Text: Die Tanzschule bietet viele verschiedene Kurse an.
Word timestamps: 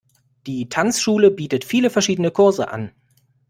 Die 0.47 0.67
Tanzschule 0.67 1.29
bietet 1.29 1.63
viele 1.63 1.91
verschiedene 1.91 2.31
Kurse 2.31 2.71
an. 2.71 2.91